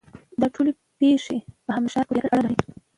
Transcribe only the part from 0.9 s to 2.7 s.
پېښې په همدې ښار پورې اړه لري.